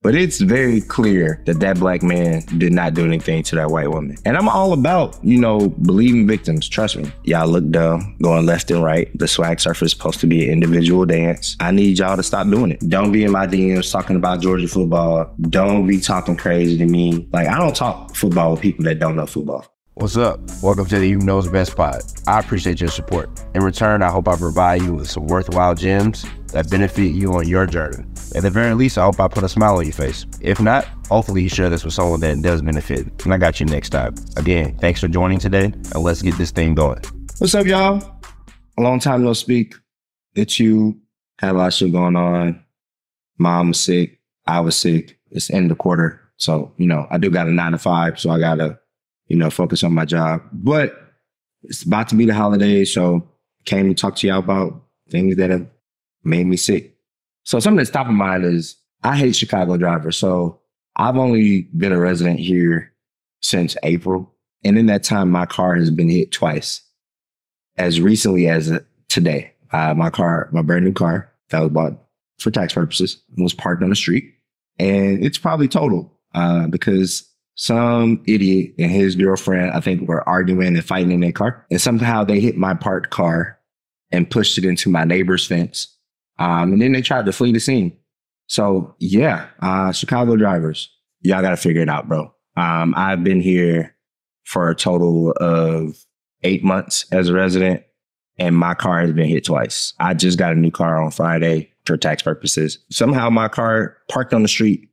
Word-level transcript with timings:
But 0.00 0.14
it's 0.14 0.40
very 0.40 0.80
clear 0.80 1.42
that 1.46 1.58
that 1.58 1.80
black 1.80 2.04
man 2.04 2.42
did 2.56 2.72
not 2.72 2.94
do 2.94 3.04
anything 3.04 3.42
to 3.42 3.56
that 3.56 3.70
white 3.70 3.90
woman. 3.90 4.16
And 4.24 4.36
I'm 4.36 4.48
all 4.48 4.72
about, 4.72 5.18
you 5.24 5.38
know, 5.40 5.70
believing 5.70 6.24
victims. 6.24 6.68
Trust 6.68 6.96
me. 6.96 7.10
Y'all 7.24 7.48
look 7.48 7.68
dumb 7.70 8.16
going 8.22 8.46
left 8.46 8.70
and 8.70 8.84
right. 8.84 9.10
The 9.18 9.26
swag 9.26 9.58
surfer 9.58 9.86
is 9.86 9.90
supposed 9.90 10.20
to 10.20 10.28
be 10.28 10.44
an 10.46 10.52
individual 10.52 11.04
dance. 11.04 11.56
I 11.58 11.72
need 11.72 11.98
y'all 11.98 12.16
to 12.16 12.22
stop 12.22 12.48
doing 12.48 12.70
it. 12.70 12.80
Don't 12.88 13.10
be 13.10 13.24
in 13.24 13.32
my 13.32 13.48
DMs 13.48 13.90
talking 13.90 14.14
about 14.14 14.40
Georgia 14.40 14.68
football. 14.68 15.34
Don't 15.40 15.84
be 15.84 15.98
talking 15.98 16.36
crazy 16.36 16.78
to 16.78 16.86
me. 16.86 17.28
Like, 17.32 17.48
I 17.48 17.58
don't 17.58 17.74
talk 17.74 18.14
football 18.14 18.52
with 18.52 18.60
people 18.60 18.84
that 18.84 19.00
don't 19.00 19.16
know 19.16 19.26
football. 19.26 19.66
What's 19.94 20.16
up? 20.16 20.38
Welcome 20.62 20.86
to 20.86 20.98
the 21.00 21.12
Hube 21.12 21.22
Knows 21.22 21.48
Best 21.48 21.74
Pod. 21.74 22.02
I 22.28 22.38
appreciate 22.38 22.80
your 22.80 22.88
support. 22.88 23.30
In 23.56 23.64
return, 23.64 24.02
I 24.02 24.10
hope 24.10 24.28
I 24.28 24.36
provide 24.36 24.82
you 24.82 24.94
with 24.94 25.10
some 25.10 25.26
worthwhile 25.26 25.74
gems 25.74 26.24
that 26.52 26.70
benefit 26.70 27.10
you 27.10 27.32
on 27.34 27.46
your 27.46 27.66
journey. 27.66 28.04
At 28.34 28.42
the 28.42 28.50
very 28.50 28.74
least, 28.74 28.98
I 28.98 29.04
hope 29.04 29.20
I 29.20 29.28
put 29.28 29.42
a 29.42 29.48
smile 29.48 29.76
on 29.76 29.84
your 29.84 29.92
face. 29.92 30.26
If 30.40 30.60
not, 30.60 30.84
hopefully 31.08 31.42
you 31.42 31.48
share 31.48 31.70
this 31.70 31.84
with 31.84 31.94
someone 31.94 32.20
that 32.20 32.40
does 32.42 32.62
benefit. 32.62 33.24
And 33.24 33.34
I 33.34 33.38
got 33.38 33.60
you 33.60 33.66
next 33.66 33.90
time. 33.90 34.14
Again, 34.36 34.76
thanks 34.78 35.00
for 35.00 35.08
joining 35.08 35.38
today, 35.38 35.64
and 35.64 35.96
let's 35.96 36.22
get 36.22 36.36
this 36.36 36.50
thing 36.50 36.74
going. 36.74 37.00
What's 37.38 37.54
up, 37.54 37.66
y'all? 37.66 38.20
A 38.76 38.82
long 38.82 39.00
time 39.00 39.24
no 39.24 39.32
speak. 39.32 39.74
It's 40.34 40.58
you. 40.58 41.00
Had 41.38 41.52
a 41.52 41.58
lot 41.58 41.66
of 41.68 41.74
shit 41.74 41.92
going 41.92 42.16
on. 42.16 42.64
Mom 43.38 43.68
was 43.68 43.80
sick. 43.80 44.20
I 44.46 44.60
was 44.60 44.76
sick. 44.76 45.18
It's 45.30 45.50
end 45.50 45.70
of 45.70 45.76
the 45.76 45.82
quarter. 45.82 46.20
So, 46.36 46.72
you 46.76 46.86
know, 46.86 47.06
I 47.10 47.18
do 47.18 47.30
got 47.30 47.48
a 47.48 47.50
nine 47.50 47.72
to 47.72 47.78
five, 47.78 48.18
so 48.18 48.30
I 48.30 48.38
gotta 48.38 48.78
you 49.28 49.36
know, 49.36 49.50
focus 49.50 49.84
on 49.84 49.94
my 49.94 50.04
job. 50.04 50.42
But 50.52 50.94
it's 51.62 51.82
about 51.82 52.08
to 52.08 52.16
be 52.16 52.26
the 52.26 52.34
holidays, 52.34 52.92
so 52.92 53.28
came 53.64 53.88
to 53.88 53.94
talk 53.94 54.16
to 54.16 54.26
y'all 54.26 54.38
about 54.38 54.82
things 55.10 55.36
that 55.36 55.50
have 55.50 55.66
made 56.28 56.46
me 56.46 56.56
sick. 56.56 56.96
So 57.44 57.60
something 57.60 57.78
that's 57.78 57.90
top 57.90 58.06
of 58.06 58.12
mind 58.12 58.44
is 58.44 58.76
I 59.02 59.16
hate 59.16 59.36
Chicago 59.36 59.76
drivers. 59.76 60.16
So 60.16 60.60
I've 60.96 61.16
only 61.16 61.62
been 61.76 61.92
a 61.92 61.98
resident 61.98 62.40
here 62.40 62.92
since 63.40 63.76
April. 63.82 64.34
And 64.64 64.76
in 64.76 64.86
that 64.86 65.04
time, 65.04 65.30
my 65.30 65.46
car 65.46 65.76
has 65.76 65.90
been 65.90 66.08
hit 66.08 66.32
twice. 66.32 66.82
As 67.76 68.00
recently 68.00 68.48
as 68.48 68.72
today, 69.08 69.52
uh, 69.72 69.94
my 69.94 70.10
car, 70.10 70.48
my 70.52 70.62
brand 70.62 70.84
new 70.84 70.92
car 70.92 71.32
that 71.50 71.60
was 71.60 71.70
bought 71.70 71.92
for 72.38 72.50
tax 72.50 72.74
purposes 72.74 73.22
was 73.36 73.54
parked 73.54 73.82
on 73.82 73.90
the 73.90 73.96
street 73.96 74.34
and 74.78 75.24
it's 75.24 75.38
probably 75.38 75.68
total 75.68 76.12
uh, 76.34 76.66
because 76.68 77.28
some 77.54 78.22
idiot 78.26 78.74
and 78.78 78.90
his 78.90 79.16
girlfriend, 79.16 79.72
I 79.72 79.80
think, 79.80 80.08
were 80.08 80.26
arguing 80.28 80.76
and 80.76 80.84
fighting 80.84 81.10
in 81.10 81.20
their 81.20 81.32
car. 81.32 81.66
And 81.70 81.80
somehow 81.80 82.24
they 82.24 82.40
hit 82.40 82.56
my 82.56 82.74
parked 82.74 83.10
car 83.10 83.58
and 84.12 84.30
pushed 84.30 84.58
it 84.58 84.64
into 84.64 84.88
my 84.88 85.04
neighbor's 85.04 85.46
fence. 85.46 85.94
Um, 86.38 86.72
and 86.72 86.82
then 86.82 86.92
they 86.92 87.02
tried 87.02 87.26
to 87.26 87.32
flee 87.32 87.52
the 87.52 87.60
scene. 87.60 87.96
So 88.46 88.94
yeah, 88.98 89.48
uh, 89.60 89.92
Chicago 89.92 90.36
drivers, 90.36 90.90
y'all 91.20 91.42
got 91.42 91.50
to 91.50 91.56
figure 91.56 91.82
it 91.82 91.88
out, 91.88 92.08
bro. 92.08 92.32
Um, 92.56 92.94
I've 92.96 93.22
been 93.22 93.40
here 93.40 93.94
for 94.44 94.70
a 94.70 94.74
total 94.74 95.32
of 95.32 96.04
eight 96.42 96.64
months 96.64 97.06
as 97.12 97.28
a 97.28 97.34
resident, 97.34 97.82
and 98.38 98.56
my 98.56 98.74
car 98.74 99.00
has 99.00 99.12
been 99.12 99.28
hit 99.28 99.44
twice. 99.44 99.92
I 100.00 100.14
just 100.14 100.38
got 100.38 100.52
a 100.52 100.56
new 100.56 100.70
car 100.70 101.02
on 101.02 101.10
Friday 101.10 101.72
for 101.84 101.96
tax 101.96 102.22
purposes. 102.22 102.78
Somehow 102.90 103.30
my 103.30 103.48
car 103.48 103.96
parked 104.08 104.32
on 104.32 104.42
the 104.42 104.48
street 104.48 104.88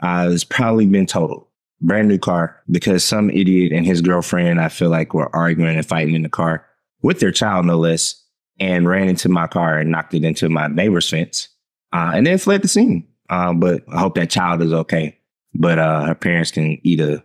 has 0.00 0.44
probably 0.44 0.86
been 0.86 1.06
totaled 1.06 1.46
brand 1.80 2.08
new 2.08 2.18
car 2.18 2.62
because 2.70 3.04
some 3.04 3.30
idiot 3.30 3.72
and 3.72 3.86
his 3.86 4.00
girlfriend, 4.00 4.60
I 4.60 4.68
feel 4.68 4.88
like, 4.88 5.14
were 5.14 5.34
arguing 5.34 5.76
and 5.76 5.86
fighting 5.86 6.14
in 6.14 6.22
the 6.22 6.28
car 6.28 6.66
with 7.02 7.20
their 7.20 7.30
child, 7.30 7.66
no 7.66 7.76
less, 7.76 8.22
and 8.58 8.88
ran 8.88 9.08
into 9.08 9.28
my 9.28 9.46
car 9.46 9.78
and 9.78 9.90
knocked 9.90 10.14
it 10.14 10.24
into 10.24 10.48
my 10.48 10.68
neighbor's 10.68 11.08
fence 11.08 11.48
uh, 11.92 12.12
and 12.14 12.26
then 12.26 12.38
fled 12.38 12.62
the 12.62 12.68
scene. 12.68 13.06
Uh, 13.28 13.52
but 13.52 13.82
I 13.92 13.98
hope 13.98 14.14
that 14.14 14.30
child 14.30 14.62
is 14.62 14.72
okay. 14.72 15.18
But 15.54 15.78
uh, 15.78 16.04
her 16.04 16.14
parents 16.14 16.50
can 16.50 16.78
a, 16.84 17.24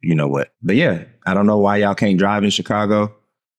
you 0.00 0.14
know 0.14 0.28
what. 0.28 0.52
But 0.62 0.76
yeah, 0.76 1.04
I 1.26 1.34
don't 1.34 1.46
know 1.46 1.58
why 1.58 1.78
y'all 1.78 1.94
can't 1.94 2.18
drive 2.18 2.44
in 2.44 2.50
Chicago, 2.50 3.14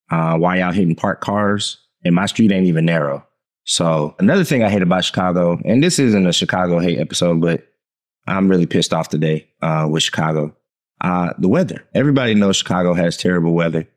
uh, 0.09 0.37
why 0.37 0.59
y'all 0.59 0.71
hitting 0.71 0.95
parked 0.95 1.23
cars. 1.23 1.77
And 2.05 2.15
my 2.15 2.25
street 2.25 2.51
ain't 2.51 2.67
even 2.67 2.85
narrow. 2.85 3.25
So 3.65 4.15
another 4.19 4.43
thing 4.43 4.61
I 4.61 4.69
hate 4.69 4.81
about 4.81 5.05
Chicago, 5.05 5.57
and 5.63 5.81
this 5.81 5.99
isn't 5.99 6.27
a 6.27 6.33
Chicago 6.33 6.79
hate 6.79 6.99
episode, 6.99 7.39
but 7.39 7.65
I'm 8.27 8.49
really 8.49 8.65
pissed 8.65 8.93
off 8.93 9.09
today 9.09 9.47
uh, 9.61 9.87
with 9.89 10.03
Chicago. 10.03 10.55
Uh, 10.99 11.33
the 11.37 11.47
weather. 11.47 11.85
Everybody 11.93 12.33
knows 12.33 12.57
Chicago 12.57 12.93
has 12.93 13.17
terrible 13.17 13.53
weather. 13.53 13.87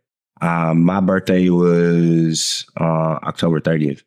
Um, 0.40 0.84
my 0.84 1.00
birthday 1.00 1.48
was 1.48 2.66
uh, 2.78 3.18
October 3.22 3.60
30th. 3.60 4.02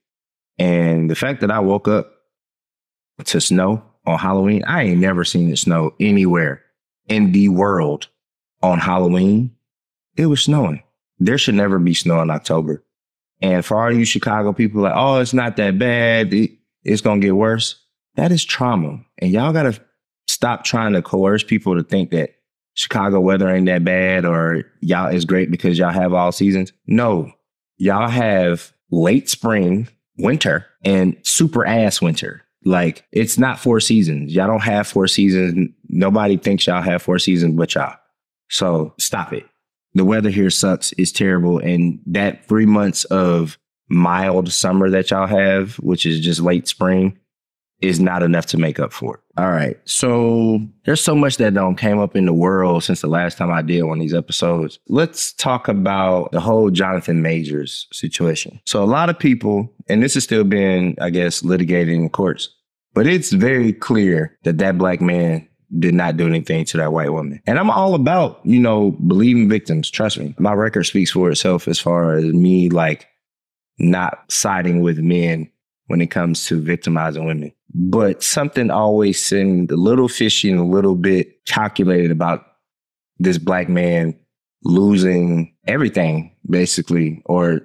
And 0.57 1.09
the 1.09 1.15
fact 1.15 1.41
that 1.41 1.51
I 1.51 1.59
woke 1.59 1.87
up 1.87 2.11
to 3.25 3.41
snow 3.41 3.83
on 4.05 4.19
Halloween, 4.19 4.63
I 4.65 4.83
ain't 4.83 4.99
never 4.99 5.23
seen 5.23 5.51
it 5.51 5.57
snow 5.57 5.93
anywhere 5.99 6.63
in 7.07 7.31
the 7.31 7.49
world 7.49 8.07
on 8.61 8.79
Halloween. 8.79 9.55
It 10.17 10.27
was 10.27 10.43
snowing. 10.43 10.83
There 11.19 11.37
should 11.37 11.55
never 11.55 11.79
be 11.79 11.93
snow 11.93 12.21
in 12.21 12.29
October. 12.29 12.83
And 13.41 13.65
for 13.65 13.81
all 13.81 13.91
you 13.91 14.05
Chicago 14.05 14.53
people, 14.53 14.81
like, 14.81 14.93
oh, 14.95 15.19
it's 15.19 15.33
not 15.33 15.57
that 15.57 15.79
bad. 15.79 16.33
It, 16.33 16.51
it's 16.83 17.01
going 17.01 17.21
to 17.21 17.27
get 17.27 17.35
worse. 17.35 17.81
That 18.15 18.31
is 18.31 18.43
trauma. 18.43 18.99
And 19.17 19.31
y'all 19.31 19.53
got 19.53 19.63
to 19.63 19.81
stop 20.27 20.63
trying 20.63 20.93
to 20.93 21.01
coerce 21.01 21.43
people 21.43 21.75
to 21.75 21.83
think 21.83 22.11
that 22.11 22.31
Chicago 22.79 23.19
weather 23.19 23.49
ain't 23.49 23.65
that 23.65 23.83
bad 23.83 24.23
or 24.23 24.63
y'all 24.79 25.13
is 25.13 25.25
great 25.25 25.51
because 25.51 25.77
y'all 25.77 25.91
have 25.91 26.13
all 26.13 26.31
seasons. 26.31 26.71
No, 26.87 27.29
y'all 27.75 28.07
have 28.07 28.71
late 28.89 29.29
spring, 29.29 29.89
winter, 30.17 30.65
and 30.85 31.17
super 31.23 31.65
ass 31.65 32.01
winter. 32.01 32.45
Like 32.63 33.03
it's 33.11 33.37
not 33.37 33.59
four 33.59 33.81
seasons. 33.81 34.33
Y'all 34.33 34.47
don't 34.47 34.63
have 34.63 34.87
four 34.87 35.07
seasons. 35.07 35.71
Nobody 35.89 36.37
thinks 36.37 36.67
y'all 36.67 36.81
have 36.81 37.01
four 37.01 37.19
seasons 37.19 37.57
but 37.57 37.75
y'all. 37.75 37.97
So 38.49 38.93
stop 38.97 39.33
it. 39.33 39.45
The 39.95 40.05
weather 40.05 40.29
here 40.29 40.49
sucks. 40.49 40.93
It's 40.93 41.11
terrible. 41.11 41.59
And 41.59 41.99
that 42.05 42.47
three 42.47 42.65
months 42.65 43.03
of 43.05 43.57
mild 43.89 44.53
summer 44.53 44.89
that 44.89 45.11
y'all 45.11 45.27
have, 45.27 45.75
which 45.79 46.05
is 46.05 46.21
just 46.21 46.39
late 46.39 46.69
spring, 46.69 47.19
is 47.81 47.99
not 47.99 48.23
enough 48.23 48.45
to 48.47 48.57
make 48.57 48.79
up 48.79 48.91
for 48.91 49.15
it. 49.15 49.21
All 49.37 49.51
right. 49.51 49.77
So 49.85 50.59
there's 50.85 51.01
so 51.01 51.15
much 51.15 51.37
that 51.37 51.53
don't 51.53 51.77
came 51.77 51.99
up 51.99 52.15
in 52.15 52.25
the 52.25 52.33
world 52.33 52.83
since 52.83 53.01
the 53.01 53.07
last 53.07 53.37
time 53.37 53.51
I 53.51 53.61
did 53.61 53.83
one 53.83 53.99
of 53.99 54.01
these 54.01 54.13
episodes. 54.13 54.79
Let's 54.89 55.33
talk 55.33 55.67
about 55.67 56.31
the 56.31 56.41
whole 56.41 56.71
Jonathan 56.71 57.21
Majors 57.21 57.87
situation. 57.93 58.59
So 58.65 58.83
a 58.83 58.85
lot 58.85 59.09
of 59.09 59.17
people, 59.17 59.73
and 59.87 60.03
this 60.03 60.15
is 60.15 60.23
still 60.23 60.43
being, 60.43 60.97
I 60.99 61.09
guess, 61.09 61.43
litigated 61.43 61.93
in 61.93 62.09
courts, 62.09 62.49
but 62.93 63.07
it's 63.07 63.31
very 63.31 63.71
clear 63.71 64.37
that 64.43 64.57
that 64.57 64.77
black 64.77 64.99
man 64.99 65.47
did 65.77 65.93
not 65.93 66.17
do 66.17 66.27
anything 66.27 66.65
to 66.65 66.77
that 66.77 66.91
white 66.91 67.13
woman. 67.13 67.41
And 67.45 67.59
I'm 67.59 67.69
all 67.69 67.93
about, 67.93 68.41
you 68.43 68.59
know, 68.59 68.91
believing 68.91 69.47
victims. 69.47 69.89
Trust 69.89 70.17
me. 70.17 70.35
My 70.39 70.53
record 70.53 70.83
speaks 70.85 71.11
for 71.11 71.29
itself 71.29 71.67
as 71.67 71.79
far 71.79 72.15
as 72.15 72.25
me 72.25 72.69
like 72.69 73.07
not 73.77 74.19
siding 74.29 74.81
with 74.81 74.97
men 74.97 75.49
when 75.85 76.01
it 76.01 76.07
comes 76.07 76.45
to 76.47 76.59
victimizing 76.59 77.25
women 77.25 77.53
but 77.81 78.21
something 78.21 78.69
always 78.69 79.23
seemed 79.23 79.71
a 79.71 79.77
little 79.77 80.09
fishy 80.09 80.51
and 80.51 80.59
a 80.59 80.65
little 80.65 80.95
bit 80.95 81.45
calculated 81.45 82.11
about 82.11 82.45
this 83.19 83.37
black 83.37 83.69
man 83.69 84.19
losing 84.65 85.55
everything, 85.65 86.35
basically, 86.49 87.21
or 87.25 87.61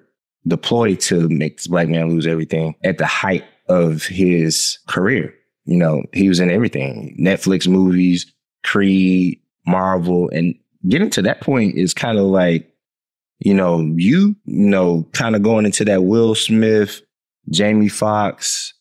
deployed 0.46 1.00
to 1.00 1.28
make 1.30 1.56
this 1.56 1.66
black 1.66 1.88
man 1.88 2.10
lose 2.10 2.28
everything 2.28 2.76
at 2.84 2.98
the 2.98 3.06
height 3.06 3.42
of 3.68 4.04
his 4.04 4.78
career. 4.86 5.34
You 5.64 5.78
know, 5.78 6.04
he 6.12 6.28
was 6.28 6.38
in 6.38 6.48
everything 6.48 7.16
Netflix 7.20 7.66
movies, 7.66 8.32
Creed, 8.62 9.40
Marvel, 9.66 10.30
and 10.32 10.54
getting 10.86 11.10
to 11.10 11.22
that 11.22 11.40
point 11.40 11.76
is 11.76 11.92
kind 11.92 12.18
of 12.18 12.26
like, 12.26 12.72
you 13.40 13.54
know, 13.54 13.80
you, 13.80 14.36
you 14.44 14.68
know, 14.68 15.08
kind 15.12 15.34
of 15.34 15.42
going 15.42 15.64
into 15.64 15.84
that 15.86 16.04
Will 16.04 16.36
Smith, 16.36 17.02
Jamie 17.50 17.88
Foxx, 17.88 18.74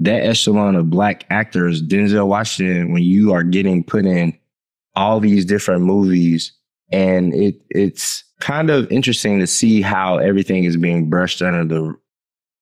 that 0.00 0.24
echelon 0.24 0.76
of 0.76 0.90
black 0.90 1.24
actors, 1.30 1.82
Denzel 1.82 2.26
Washington, 2.26 2.92
when 2.92 3.02
you 3.02 3.32
are 3.32 3.42
getting 3.42 3.84
put 3.84 4.06
in 4.06 4.36
all 4.96 5.20
these 5.20 5.44
different 5.44 5.82
movies, 5.82 6.52
and 6.90 7.32
it 7.34 7.60
it's 7.70 8.24
kind 8.40 8.70
of 8.70 8.90
interesting 8.90 9.38
to 9.38 9.46
see 9.46 9.82
how 9.82 10.18
everything 10.18 10.64
is 10.64 10.76
being 10.76 11.08
brushed 11.08 11.42
under 11.42 11.64
the 11.64 11.96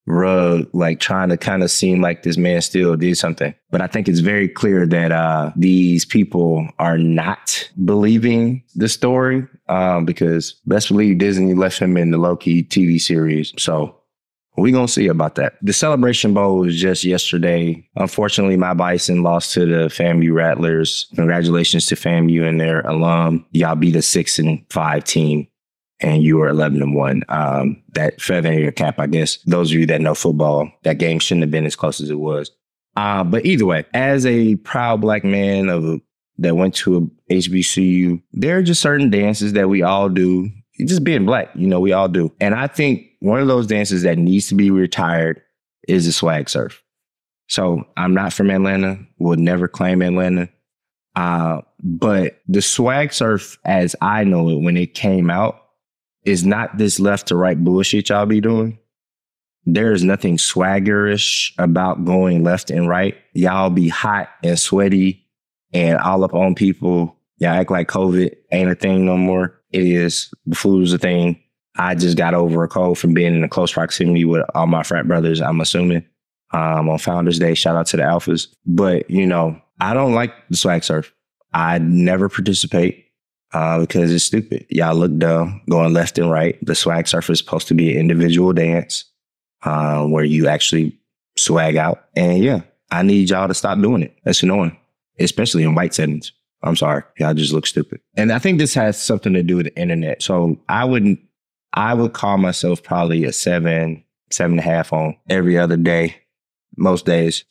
rug, 0.09 0.69
like 0.73 1.01
trying 1.01 1.29
to 1.29 1.37
kind 1.37 1.63
of 1.63 1.71
seem 1.71 2.01
like 2.01 2.23
this 2.23 2.37
man 2.37 2.61
still 2.61 2.97
did 2.97 3.17
something. 3.17 3.55
But 3.71 3.81
I 3.81 3.87
think 3.87 4.09
it's 4.09 4.21
very 4.21 4.49
clear 4.49 4.87
that 4.87 5.13
uh, 5.13 5.53
these 5.55 6.05
people 6.05 6.67
are 6.79 6.99
not 6.99 7.69
believing 7.85 8.65
the 8.75 8.89
story 8.89 9.47
um, 9.69 10.05
because 10.05 10.53
best 10.67 10.89
believe 10.89 11.19
Disney 11.19 11.55
left 11.55 11.79
him 11.79 11.97
in 11.97 12.11
the 12.11 12.19
Loki 12.19 12.65
TV 12.65 13.01
series. 13.01 13.53
So 13.59 13.98
we're 14.59 14.73
going 14.73 14.87
to 14.87 14.93
see 14.93 15.07
about 15.09 15.37
that. 15.37 15.55
The 15.63 15.73
Celebration 15.73 16.35
Bowl 16.35 16.59
was 16.59 16.81
just 16.81 17.05
yesterday. 17.05 17.87
Unfortunately, 17.97 18.57
my 18.57 18.75
Bison 18.75 19.23
lost 19.23 19.55
to 19.55 19.67
the 19.67 19.89
FAMU 19.89 20.33
Rattlers. 20.35 21.09
Congratulations 21.15 21.87
to 21.87 21.95
FAMU 21.95 22.47
and 22.49 22.61
their 22.61 22.81
alum. 22.81 23.47
Y'all 23.53 23.77
beat 23.77 23.97
a 23.97 24.03
six 24.03 24.39
and 24.39 24.65
five 24.71 25.05
team 25.05 25.47
and 26.01 26.23
you 26.23 26.37
were 26.37 26.49
11 26.49 26.83
and 26.83 26.95
1. 26.95 27.23
Um, 27.29 27.83
that 27.95 28.21
feather 28.21 28.53
in 28.53 28.61
your 28.61 28.73
cap, 28.73 28.99
I 28.99 29.07
guess. 29.07 29.39
Those 29.39 29.71
of 29.71 29.79
you 29.79 29.87
that 29.87 30.01
know 30.01 30.15
football, 30.15 30.71
that 30.85 30.99
game 30.99 31.19
shouldn't 31.19 31.43
have 31.43 31.51
been 31.51 31.67
as 31.67 31.77
close 31.77 32.01
as 32.01 32.11
it 32.11 32.19
was. 32.19 32.51
Uh, 32.97 33.25
but 33.25 33.45
either 33.45 33.67
way, 33.67 33.85
as 33.95 34.27
a 34.27 34.57
proud 34.57 35.01
black 35.01 35.25
man 35.25 35.69
of 35.69 36.01
that 36.39 36.57
went 36.57 36.75
to 36.77 36.97
a 37.29 37.33
HBCU, 37.33 38.23
there 38.33 38.59
are 38.59 38.63
just 38.63 38.81
certain 38.81 39.11
dances 39.11 39.53
that 39.55 39.69
we 39.69 39.83
all 39.83 40.09
do. 40.09 40.51
Just 40.87 41.03
being 41.03 41.27
black, 41.27 41.49
you 41.55 41.67
know, 41.67 41.81
we 41.81 41.93
all 41.93 42.09
do. 42.09 42.33
And 42.41 42.55
I 42.55 42.69
think 42.69 43.08
one 43.21 43.41
of 43.41 43.49
those 43.49 43.67
dances 43.67 44.03
that 44.03 44.19
needs 44.19 44.49
to 44.49 44.55
be 44.55 44.71
retired 44.71 45.43
is 45.87 46.07
the 46.07 46.13
swag 46.13 46.49
surf. 46.49 46.83
So 47.49 47.85
I'm 47.97 48.15
not 48.15 48.33
from 48.33 48.51
Atlanta, 48.51 48.99
would 49.19 49.39
never 49.39 49.69
claim 49.69 50.03
Atlanta. 50.03 50.49
Uh, 51.17 51.63
but 51.83 52.41
the 52.47 52.63
swag 52.63 53.13
surf, 53.13 53.59
as 53.65 53.97
I 54.01 54.25
know 54.25 54.49
it 54.51 54.63
when 54.63 54.77
it 54.77 54.95
came 54.95 55.31
out, 55.31 55.63
is 56.25 56.45
not 56.45 56.77
this 56.77 57.01
left 57.01 57.29
to 57.29 57.37
right 57.37 57.59
bullshit 57.63 58.11
y'all 58.11 58.27
be 58.27 58.41
doing. 58.41 58.79
There 59.65 59.93
is 59.93 60.05
nothing 60.05 60.37
swaggerish 60.37 61.53
about 61.59 62.05
going 62.05 62.45
left 62.45 62.71
and 62.71 62.89
right. 62.89 63.17
Y'all 63.33 63.71
be 63.71 63.89
hot 63.89 64.29
and 64.43 64.59
sweaty 64.59 65.27
and 65.73 65.99
all 65.99 66.25
up 66.25 66.35
on 66.35 66.55
people. 66.55 67.17
Y'all 67.39 67.51
act 67.51 67.71
like 67.71 67.89
COVID 67.89 68.35
ain't 68.53 68.71
a 68.71 68.75
thing 68.75 69.05
no 69.05 69.17
more. 69.17 69.61
It 69.71 69.83
is. 69.83 70.33
The 70.47 70.57
flu 70.57 70.83
is 70.83 70.93
a 70.93 70.99
thing. 70.99 71.43
I 71.79 71.95
just 71.95 72.17
got 72.17 72.35
over 72.35 72.65
a 72.65 72.69
cold 72.69 72.99
from 72.99 73.15
being 73.15 73.35
in 73.35 73.45
a 73.45 73.49
close 73.49 73.73
proximity 73.73 74.25
with 74.25 74.45
all 74.55 74.67
my 74.67 74.83
frat 74.83 75.07
brothers, 75.07 75.41
I'm 75.41 75.61
assuming, 75.61 76.05
um, 76.53 76.89
on 76.89 76.99
Founders 76.99 77.39
Day. 77.39 77.55
Shout 77.55 77.77
out 77.77 77.87
to 77.89 77.97
the 77.97 78.03
Alphas. 78.03 78.49
But, 78.67 79.11
you 79.11 79.27
know, 79.27 79.61
I 79.81 79.95
don't 79.95 80.15
like 80.15 80.33
the 80.51 80.57
swag 80.57 80.85
surf. 80.85 81.13
I 81.55 81.79
never 81.79 82.29
participate 82.29 83.07
uh, 83.53 83.81
because 83.81 84.13
it's 84.13 84.25
stupid. 84.25 84.67
Y'all 84.69 84.95
look 84.95 85.17
dumb 85.17 85.63
going 85.71 85.93
left 85.93 86.19
and 86.19 86.31
right. 86.31 86.59
The 86.65 86.75
swag 86.75 87.09
surf 87.09 87.31
is 87.31 87.39
supposed 87.39 87.69
to 87.69 87.75
be 87.75 87.93
an 87.93 87.99
individual 87.99 88.53
dance 88.53 89.05
uh, 89.63 90.05
where 90.05 90.25
you 90.25 90.49
actually 90.49 90.99
swag 91.37 91.77
out. 91.77 92.05
And 92.17 92.43
yeah, 92.43 92.63
I 92.91 93.03
need 93.03 93.31
y'all 93.31 93.49
to 93.49 93.55
stop 93.55 93.81
doing 93.81 94.03
it. 94.03 94.17
That's 94.25 94.43
annoying 94.43 94.77
especially 95.19 95.65
in 95.65 95.75
white 95.75 95.95
settings. 95.95 96.33
I'm 96.63 96.77
sorry. 96.77 97.03
Y'all 97.19 97.35
just 97.35 97.53
look 97.53 97.67
stupid. 97.67 98.01
And 98.17 98.33
I 98.33 98.39
think 98.39 98.59
this 98.59 98.75
has 98.75 99.01
something 99.01 99.33
to 99.35 99.43
do 99.43 99.57
with 99.57 99.67
the 99.67 99.79
internet. 99.79 100.23
So 100.23 100.59
I 100.69 100.85
wouldn't, 100.85 101.21
I 101.79 101.95
would 101.95 102.13
call 102.13 102.39
myself 102.39 102.83
probably 102.83 103.23
a 103.23 103.33
seven, 103.33 104.03
seven 104.33 104.59
and 104.59 104.61
a 104.61 104.65
half 104.65 104.93
on 104.93 105.17
every 105.31 105.57
other 105.57 105.77
day, 105.77 106.17
most 106.77 107.07
days. 107.07 107.45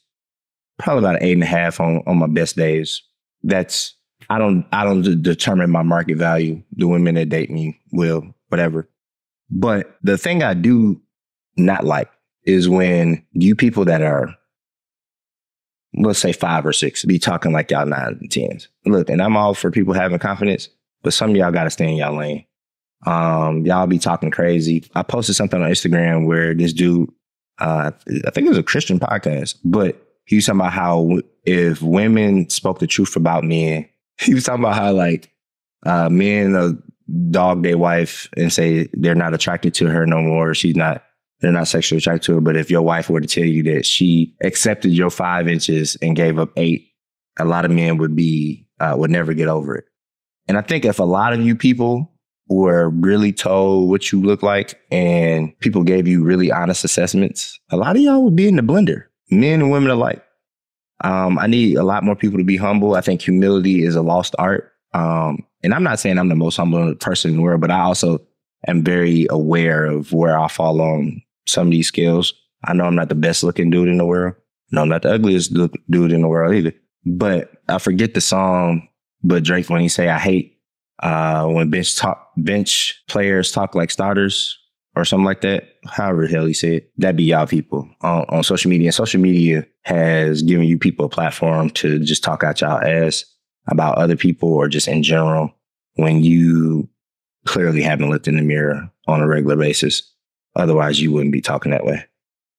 Probably 0.78 1.00
about 1.00 1.16
an 1.16 1.24
eight 1.24 1.32
and 1.32 1.44
a 1.44 1.48
half 1.48 1.80
on, 1.80 2.04
on 2.06 2.18
my 2.18 2.28
best 2.28 2.58
days. 2.58 3.02
That's, 3.44 3.96
I 4.30 4.38
don't, 4.38 4.66
I 4.74 4.84
don't 4.84 5.22
determine 5.22 5.70
my 5.70 5.82
market 5.82 6.18
value. 6.18 6.62
The 6.76 6.90
women 6.90 7.16
that 7.16 7.30
date 7.30 7.50
me 7.50 7.80
will, 7.94 8.36
whatever. 8.50 8.90
But 9.50 9.98
the 10.04 10.18
thing 10.18 10.44
I 10.44 10.56
do 10.56 11.02
not 11.56 11.86
like 11.86 12.12
is 12.44 12.68
when 12.68 13.26
you 13.32 13.56
people 13.56 13.86
that 13.86 14.02
are 14.02 14.36
let's 15.96 16.20
say 16.20 16.34
five 16.34 16.66
or 16.66 16.74
six, 16.74 17.06
be 17.06 17.18
talking 17.18 17.54
like 17.54 17.72
y'all 17.72 17.86
nines 17.86 18.18
and 18.20 18.30
tens. 18.30 18.68
Look, 18.86 19.10
and 19.10 19.22
I'm 19.22 19.38
all 19.38 19.54
for 19.54 19.72
people 19.72 19.94
having 19.94 20.20
confidence, 20.20 20.68
but 21.02 21.14
some 21.14 21.30
of 21.30 21.38
y'all 21.38 21.52
got 21.54 21.64
to 21.64 21.70
stay 21.70 21.90
in 21.90 21.96
y'all 21.96 22.16
lane. 22.16 22.46
Um, 23.06 23.66
y'all 23.66 23.88
be 23.88 24.00
talking 24.00 24.32
crazy. 24.32 24.86
I 24.96 25.04
posted 25.04 25.36
something 25.36 25.62
on 25.62 25.70
Instagram 25.70 26.26
where 26.26 26.54
this 26.54 26.74
dude, 26.74 27.10
uh, 27.60 27.92
I 28.26 28.30
think 28.32 28.46
it 28.46 28.50
was 28.50 28.58
a 28.58 28.64
Christian 28.64 29.00
podcast, 29.00 29.56
but 29.64 30.02
he 30.26 30.36
was 30.36 30.46
talking 30.46 30.62
about 30.62 30.74
how 30.74 31.20
if 31.46 31.82
women 31.82 32.50
spoke 32.50 32.80
the 32.80 32.88
truth 32.88 33.16
about 33.16 33.44
men, 33.44 33.88
he 34.22 34.34
was 34.34 34.44
talking 34.44 34.64
about 34.64 34.76
how 34.76 34.92
like 34.92 35.32
uh, 35.86 36.10
men 36.10 36.56
uh, 36.56 36.72
dog 37.30 37.64
their 37.64 37.78
wife 37.78 38.30
and 38.36 38.52
say 38.52 38.90
they're 38.94 39.16
not 39.16 39.34
attracted 39.34 39.74
to 39.76 39.88
her 39.88 40.06
no 40.06 40.22
more. 40.22 40.54
She's 40.54 40.76
not 40.76 41.04
they're 41.40 41.52
not 41.52 41.68
sexually 41.68 42.00
attracted 42.00 42.24
to 42.24 42.36
her. 42.36 42.42
But 42.42 42.58
if 42.58 42.72
your 42.72 42.82
wife 42.82 43.10
were 43.10 43.22
to 43.22 43.28
tell 43.28 43.46
you 43.46 43.64
that 43.64 43.86
she 43.86 44.36
accepted 44.44 44.92
your 44.92 45.12
five 45.12 45.48
inches 45.48 45.96
and 46.02 46.16
gave 46.16 46.40
up 46.40 46.50
eight, 46.58 46.90
a 47.40 47.46
lot 47.46 47.64
of 47.64 47.72
men 47.72 47.98
would 47.98 48.16
be 48.16 48.68
uh, 48.80 48.96
would 48.98 49.12
never 49.12 49.34
get 49.34 49.48
over 49.48 49.76
it. 49.76 49.86
And 50.48 50.58
I 50.58 50.62
think 50.62 50.86
if 50.86 51.00
a 51.00 51.04
lot 51.04 51.34
of 51.34 51.42
you 51.42 51.56
people 51.56 52.12
were 52.50 52.90
really 52.90 53.32
told 53.32 53.90
what 53.90 54.12
you 54.12 54.22
look 54.22 54.42
like 54.42 54.80
and 54.92 55.58
people 55.60 55.84
gave 55.84 56.08
you 56.08 56.24
really 56.24 56.52
honest 56.52 56.84
assessments, 56.84 57.60
a 57.70 57.78
lot 57.78 57.96
of 57.96 58.02
y'all 58.02 58.24
would 58.24 58.36
be 58.36 58.48
in 58.48 58.56
the 58.56 58.62
blender, 58.62 59.06
men 59.30 59.62
and 59.62 59.72
women 59.72 59.92
alike. 59.92 60.24
Um, 61.04 61.38
I 61.38 61.48
need 61.48 61.76
a 61.76 61.84
lot 61.84 62.04
more 62.04 62.16
people 62.16 62.38
to 62.38 62.44
be 62.44 62.58
humble. 62.58 62.96
I 62.96 63.02
think 63.02 63.22
humility 63.22 63.84
is 63.84 63.96
a 63.96 64.02
lost 64.02 64.36
art. 64.40 64.72
Um, 64.94 65.46
and 65.64 65.74
I'm 65.74 65.84
not 65.84 66.00
saying 66.00 66.18
I'm 66.18 66.30
the 66.30 66.36
most 66.36 66.58
humble 66.58 66.96
person 66.96 67.32
in 67.32 67.38
the 67.38 67.44
world, 67.44 67.62
but 67.62 67.72
I 67.72 67.82
also 67.82 68.20
am 68.68 68.84
very 68.84 69.28
aware 69.30 69.86
of 69.86 70.12
where 70.14 70.40
I 70.40 70.48
fall 70.48 70.82
on 70.82 71.22
some 71.46 71.68
of 71.68 71.72
these 71.72 71.88
scales. 71.88 72.34
I 72.64 72.74
know 72.74 72.86
I'm 72.86 72.96
not 72.96 73.10
the 73.10 73.16
best 73.16 73.44
looking 73.44 73.70
dude 73.70 73.90
in 73.90 73.98
the 73.98 74.06
world. 74.06 74.36
No, 74.72 74.82
I'm 74.82 74.90
not 74.90 75.04
the 75.04 75.14
ugliest 75.14 75.54
dude 75.54 76.12
in 76.12 76.22
the 76.22 76.28
world 76.28 76.56
either. 76.56 76.74
But 77.06 77.52
I 77.70 77.78
forget 77.78 78.14
the 78.14 78.22
song, 78.22 78.88
but 79.24 79.44
Drake 79.44 79.70
when 79.70 79.82
he 79.82 79.88
say 79.88 80.10
I 80.10 80.18
hate 80.20 80.57
uh, 81.00 81.46
when 81.48 81.70
bench 81.70 81.96
talk 81.96 82.32
bench 82.38 83.04
players 83.08 83.52
talk 83.52 83.76
like 83.76 83.92
starters 83.92 84.58
or 84.96 85.06
something 85.06 85.26
like 85.26 85.42
that. 85.42 85.76
However 85.86 86.24
the 86.24 86.34
hell 86.34 86.46
he 86.46 86.54
said, 86.54 86.86
that 86.98 87.16
be 87.16 87.24
y'all 87.24 87.48
people 87.48 87.90
on, 88.02 88.26
on 88.30 88.44
social 88.44 88.70
media. 88.70 88.88
And 88.88 88.96
social 88.96 89.22
media 89.22 89.66
has 89.84 90.42
given 90.42 90.66
you 90.66 90.78
people 90.78 91.06
a 91.06 91.10
platform 91.10 91.70
to 91.72 92.00
just 92.00 92.24
talk 92.24 92.44
out 92.44 92.62
y'all 92.62 92.84
ass 92.84 93.24
about 93.68 93.98
other 93.98 94.16
people 94.16 94.52
or 94.52 94.68
just 94.68 94.88
in 94.88 95.04
general 95.04 95.54
when 95.96 96.24
you 96.24 96.90
clearly 97.46 97.82
haven't 97.82 98.10
looked 98.10 98.28
in 98.28 98.38
the 98.38 98.42
mirror 98.42 98.90
on 99.08 99.22
a 99.22 99.28
regular 99.28 99.56
basis. 99.56 100.14
Otherwise, 100.56 101.00
you 101.00 101.12
wouldn't 101.12 101.32
be 101.32 101.42
talking 101.42 101.72
that 101.72 101.86
way. 101.86 102.04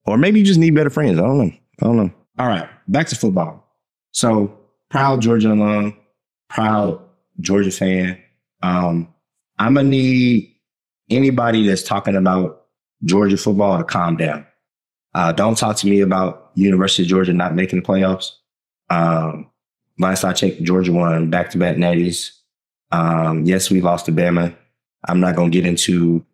Or 0.07 0.17
maybe 0.17 0.39
you 0.39 0.47
just 0.47 0.61
need 0.61 0.75
better 0.75 0.91
friends. 0.91 1.19
I 1.19 1.23
don't 1.23 1.39
know. 1.39 1.53
I 1.81 1.85
don't 1.85 1.97
know. 1.97 2.13
All 2.39 2.47
right, 2.47 2.69
back 2.87 3.09
to 3.09 3.17
football. 3.17 3.65
So 4.13 4.57
proud 4.91 5.21
Georgia 5.21 5.53
alum, 5.53 5.97
proud 6.49 7.01
Georgia 7.41 7.71
fan. 7.71 8.23
Um, 8.63 9.13
I'm 9.59 9.75
gonna 9.75 9.89
need 9.89 10.55
anybody 11.11 11.67
that's 11.67 11.83
talking 11.83 12.17
about 12.17 12.67
Georgia 13.05 13.37
football 13.37 13.79
to 13.79 13.85
calm 13.85 14.17
down. 14.17 14.47
Uh, 15.15 15.33
don't 15.33 15.57
talk 15.57 15.77
to 15.77 15.87
me 15.87 16.01
about 16.01 16.51
University 16.55 17.03
of 17.03 17.09
Georgia 17.09 17.33
not 17.33 17.55
making 17.55 17.81
the 17.81 17.85
playoffs. 17.85 18.33
Um, 18.91 19.51
last 19.99 20.25
I 20.25 20.33
checked, 20.33 20.63
Georgia 20.63 20.93
won 20.93 21.31
back 21.31 21.51
to 21.51 21.59
back 21.59 21.77
natties. 21.77 22.33
Um, 22.91 23.45
yes, 23.45 23.71
we 23.71 23.81
lost 23.81 24.07
to 24.07 24.13
Bama. 24.13 24.57
I'm 25.07 25.21
not 25.21 25.37
to 25.51 25.57
get 25.57 25.67
into 25.67 26.25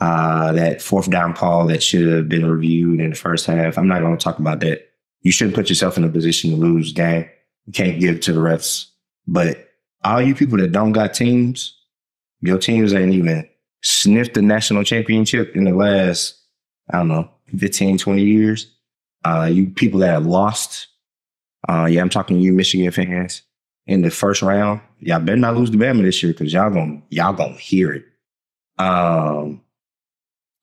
uh, 0.00 0.52
that 0.52 0.80
fourth 0.82 1.10
down 1.10 1.34
call 1.34 1.66
that 1.66 1.82
should 1.82 2.06
have 2.06 2.28
been 2.28 2.46
reviewed 2.46 3.00
in 3.00 3.10
the 3.10 3.16
first 3.16 3.46
half. 3.46 3.78
I'm 3.78 3.88
not 3.88 4.00
to 4.16 4.22
talk 4.22 4.38
about 4.38 4.60
that. 4.60 4.88
You 5.22 5.32
shouldn't 5.32 5.56
put 5.56 5.68
yourself 5.68 5.96
in 5.96 6.04
a 6.04 6.08
position 6.08 6.50
to 6.50 6.56
lose 6.56 6.92
game. 6.92 7.28
You 7.66 7.72
can't 7.72 8.00
give 8.00 8.20
to 8.20 8.32
the 8.32 8.40
refs. 8.40 8.86
But 9.26 9.67
all 10.04 10.22
you 10.22 10.34
people 10.34 10.58
that 10.58 10.72
don't 10.72 10.92
got 10.92 11.14
teams, 11.14 11.76
your 12.40 12.58
teams 12.58 12.94
ain't 12.94 13.12
even 13.14 13.48
sniffed 13.82 14.34
the 14.34 14.42
national 14.42 14.84
championship 14.84 15.54
in 15.56 15.64
the 15.64 15.72
last, 15.72 16.40
I 16.90 16.98
don't 16.98 17.08
know, 17.08 17.30
15, 17.56 17.98
20 17.98 18.22
years. 18.22 18.74
Uh, 19.24 19.48
you 19.50 19.68
people 19.70 20.00
that 20.00 20.10
have 20.10 20.26
lost, 20.26 20.86
uh, 21.68 21.86
yeah, 21.90 22.00
I'm 22.00 22.08
talking 22.08 22.36
to 22.36 22.42
you 22.42 22.52
Michigan 22.52 22.90
fans 22.92 23.42
in 23.86 24.02
the 24.02 24.10
first 24.10 24.42
round. 24.42 24.80
Y'all 25.00 25.20
better 25.20 25.36
not 25.36 25.56
lose 25.56 25.70
to 25.70 25.76
Bama 25.76 26.02
this 26.02 26.22
year 26.22 26.32
because 26.32 26.52
y'all 26.52 26.70
gonna 26.70 27.02
y'all 27.10 27.32
gonna 27.32 27.54
hear 27.54 27.92
it. 27.92 28.04
Um, 28.78 29.62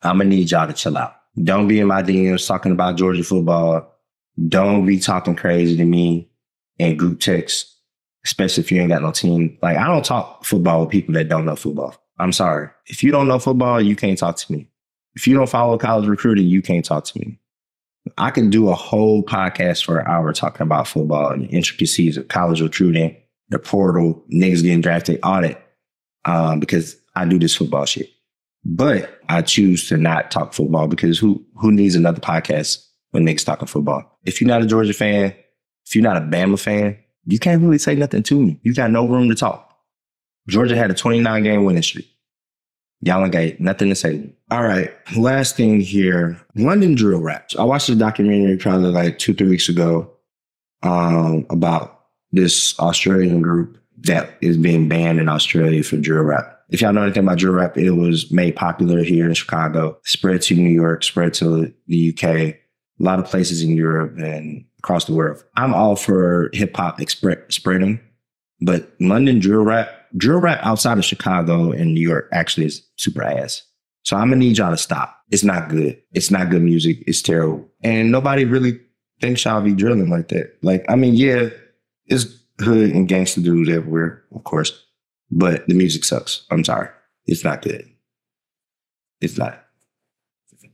I'm 0.02 0.18
gonna 0.18 0.26
need 0.26 0.52
y'all 0.52 0.68
to 0.68 0.74
chill 0.74 0.98
out. 0.98 1.16
Don't 1.44 1.68
be 1.68 1.80
in 1.80 1.88
my 1.88 2.02
DMs 2.02 2.48
talking 2.48 2.72
about 2.72 2.96
Georgia 2.96 3.24
football. 3.24 3.92
Don't 4.48 4.86
be 4.86 5.00
talking 5.00 5.36
crazy 5.36 5.76
to 5.78 5.86
me 5.86 6.30
in 6.78 6.98
group 6.98 7.20
text, 7.20 7.75
especially 8.26 8.64
if 8.64 8.72
you 8.72 8.82
ain't 8.82 8.90
got 8.90 9.02
no 9.02 9.12
team. 9.12 9.58
Like 9.62 9.78
I 9.78 9.88
don't 9.88 10.04
talk 10.04 10.44
football 10.44 10.82
with 10.82 10.90
people 10.90 11.14
that 11.14 11.30
don't 11.30 11.46
know 11.46 11.56
football. 11.56 11.96
I'm 12.20 12.34
sorry. 12.34 12.70
If 12.88 13.04
you 13.04 13.12
don't 13.12 13.28
know 13.28 13.40
football, 13.40 13.82
you 13.82 13.96
can't 13.96 14.18
talk 14.18 14.36
to 14.38 14.52
me. 14.52 14.68
If 15.16 15.28
you 15.28 15.36
don't 15.36 15.50
follow 15.50 15.78
college 15.78 16.08
recruiting, 16.08 16.48
you 16.48 16.62
can't 16.62 16.84
talk 16.84 17.06
to 17.06 17.20
me. 17.20 17.40
I 18.18 18.32
can 18.32 18.50
do 18.50 18.70
a 18.70 18.76
whole 18.76 19.24
podcast 19.24 19.86
for 19.86 20.00
an 20.00 20.08
hour 20.08 20.32
talking 20.34 20.64
about 20.64 20.88
football 20.88 21.32
and 21.32 21.44
the 21.44 21.48
intricacies 21.48 22.18
of 22.18 22.28
college 22.28 22.62
recruiting, 22.62 23.16
the 23.50 23.60
portal, 23.60 24.24
niggas 24.32 24.62
getting 24.62 24.82
drafted, 24.82 25.20
all 25.24 25.42
that, 25.42 25.66
um, 26.26 26.60
because 26.60 26.98
I 27.16 27.26
do 27.26 27.40
this 27.40 27.56
football 27.56 27.86
shit. 27.86 28.10
But 28.64 29.20
I 29.30 29.42
choose 29.42 29.88
to 29.90 29.98
not 29.98 30.32
talk 30.32 30.54
football 30.54 30.88
because 30.88 31.20
who 31.20 31.46
who 31.56 31.72
needs 31.72 31.96
another 31.96 32.22
podcast 32.22 32.84
when 33.12 33.26
niggas 33.26 33.46
talking 33.46 33.68
football? 33.68 34.20
If 34.24 34.42
you're 34.42 34.48
not 34.48 34.64
a 34.64 34.68
Georgia 34.68 34.94
fan, 34.94 35.36
if 35.86 35.96
you're 35.96 36.04
not 36.04 36.18
a 36.18 36.22
Bama 36.22 36.60
fan, 36.60 36.98
you 37.26 37.40
can't 37.40 37.62
really 37.62 37.78
say 37.78 37.96
nothing 37.96 38.24
to 38.24 38.40
me. 38.40 38.60
You 38.64 38.74
got 38.74 38.92
no 38.92 39.08
room 39.08 39.30
to 39.30 39.36
talk. 39.36 39.78
Georgia 40.48 40.76
had 40.76 40.92
a 40.92 40.94
29 40.94 41.44
game 41.44 41.66
winning 41.66 41.84
streak. 41.84 42.10
Y'all 43.02 43.24
ain't 43.36 43.60
nothing 43.60 43.90
to 43.90 43.96
say. 43.96 44.34
All 44.52 44.64
right. 44.64 44.92
Last 45.16 45.58
thing 45.58 45.80
here. 45.80 46.40
London 46.56 46.96
drill 46.96 47.20
raps. 47.20 47.56
I 47.56 47.64
watched 47.64 47.90
a 47.90 47.96
documentary 47.96 48.58
probably 48.58 48.92
like 48.92 49.20
two, 49.20 49.34
three 49.34 49.50
weeks 49.50 49.70
ago 49.70 50.12
um, 50.82 51.46
about 51.50 52.06
this 52.32 52.78
Australian 52.80 53.42
group 53.42 53.78
that 54.00 54.38
is 54.42 54.58
being 54.58 54.88
banned 54.88 55.20
in 55.20 55.30
Australia 55.30 55.84
for 55.84 55.98
drill 55.98 56.24
rap. 56.24 56.62
If 56.70 56.82
y'all 56.82 56.94
know 56.94 57.04
anything 57.04 57.24
about 57.24 57.38
drill 57.38 57.54
rap, 57.54 57.78
it 57.78 57.92
was 57.92 58.32
made 58.32 58.56
popular 58.56 59.04
here 59.04 59.28
in 59.28 59.34
Chicago, 59.34 60.00
spread 60.04 60.42
to 60.44 60.56
New 60.56 60.70
York, 60.70 61.04
spread 61.04 61.34
to 61.36 61.72
the 61.88 62.10
UK, 62.10 62.24
a 62.26 62.58
lot 63.00 63.20
of 63.20 63.26
places 63.26 63.62
in 63.62 63.76
Europe 63.76 64.18
and 64.18 64.66
across 64.86 65.06
the 65.06 65.14
world. 65.14 65.44
I'm 65.58 65.74
all 65.74 65.96
for 65.96 66.52
hip 66.54 66.78
hop 66.78 67.00
expre- 67.00 67.52
spreading, 67.52 68.00
but 68.62 68.88
London 69.00 69.40
drill 69.40 69.64
rap, 69.64 69.90
drill 70.16 70.40
rap 70.40 70.60
outside 70.62 71.00
of 71.00 71.06
Chicago 71.06 71.72
and 71.72 71.96
New 71.96 72.08
York 72.08 72.30
actually 72.32 72.68
is 72.68 72.88
super 72.96 73.24
ass. 73.24 73.64
So 74.04 74.16
I'm 74.16 74.30
gonna 74.30 74.36
need 74.36 74.60
y'all 74.60 74.70
to 74.70 74.78
stop. 74.78 75.18
It's 75.32 75.44
not 75.44 75.70
good. 75.70 76.00
It's 76.14 76.30
not 76.30 76.52
good 76.52 76.62
music. 76.62 77.04
It's 77.08 77.24
terrible. 77.24 77.68
And 77.82 78.12
nobody 78.12 78.46
really 78.46 78.80
thinks 79.22 79.44
y'all 79.44 79.60
be 79.60 79.74
drilling 79.74 80.12
like 80.12 80.28
that. 80.28 80.56
Like, 80.62 80.86
I 80.88 80.96
mean, 80.96 81.16
yeah, 81.16 81.50
it's 82.06 82.28
hood 82.60 82.92
and 82.92 83.08
gangster 83.08 83.42
dudes 83.42 83.72
everywhere, 83.72 84.24
of 84.36 84.44
course, 84.44 84.86
but 85.32 85.68
the 85.68 85.74
music 85.74 86.06
sucks. 86.06 86.46
I'm 86.52 86.64
sorry. 86.64 86.90
It's 87.26 87.44
not 87.44 87.64
good. 87.64 87.90
It's 89.20 89.40
not. 89.40 89.66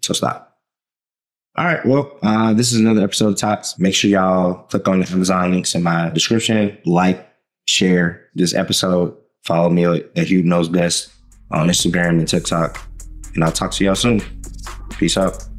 So 0.04 0.12
stop. 0.14 0.51
All 1.62 1.68
right. 1.68 1.86
Well, 1.86 2.18
uh, 2.24 2.56
this 2.56 2.72
is 2.74 2.80
another 2.80 3.04
episode 3.04 3.34
of 3.34 3.38
Tots. 3.38 3.78
Make 3.78 3.94
sure 3.94 4.10
y'all 4.10 4.64
click 4.64 4.88
on 4.88 5.02
the 5.02 5.12
Amazon 5.12 5.52
links 5.52 5.76
in 5.76 5.84
my 5.84 6.10
description, 6.10 6.76
like, 6.88 7.32
share 7.66 8.30
this 8.34 8.56
episode, 8.56 9.16
follow 9.44 9.70
me 9.70 9.86
at 9.86 10.16
Hube 10.16 10.44
Knows 10.44 10.70
Best 10.70 11.14
on 11.52 11.68
Instagram 11.68 12.18
and 12.18 12.28
TikTok. 12.28 12.84
And 13.36 13.44
I'll 13.44 13.52
talk 13.52 13.74
to 13.74 13.84
y'all 13.84 13.94
soon. 13.94 14.24
Peace 14.98 15.18
out. 15.18 15.51